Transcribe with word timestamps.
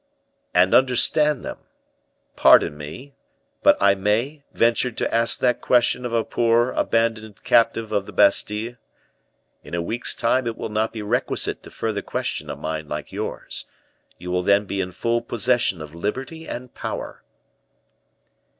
"And 0.51 0.73
understand 0.73 1.45
them? 1.45 1.59
Pardon 2.35 2.75
me, 2.75 3.13
but 3.61 3.77
I 3.79 3.93
may 3.93 4.41
venture 4.51 4.91
to 4.91 5.13
ask 5.13 5.39
that 5.41 5.61
question 5.61 6.07
of 6.07 6.11
a 6.11 6.23
poor, 6.23 6.71
abandoned 6.71 7.43
captive 7.43 7.91
of 7.91 8.07
the 8.07 8.11
Bastile? 8.11 8.77
In 9.63 9.75
a 9.75 9.81
week's 9.83 10.15
time 10.15 10.47
it 10.47 10.57
will 10.57 10.69
not 10.69 10.91
be 10.91 11.03
requisite 11.03 11.61
to 11.61 11.69
further 11.69 12.01
question 12.01 12.49
a 12.49 12.55
mind 12.55 12.89
like 12.89 13.11
yours. 13.11 13.65
You 14.17 14.31
will 14.31 14.41
then 14.41 14.65
be 14.65 14.81
in 14.81 14.89
full 14.91 15.21
possession 15.21 15.83
of 15.83 15.93
liberty 15.93 16.47
and 16.47 16.73
power." 16.73 17.21